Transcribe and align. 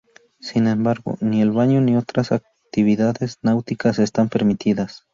Sin 0.39 0.65
embargo, 0.65 1.15
ni 1.21 1.43
el 1.43 1.51
baño 1.51 1.79
ni 1.79 1.95
otras 1.95 2.31
actividades 2.31 3.37
náuticas 3.43 3.99
están 3.99 4.29
permitidas. 4.29 5.05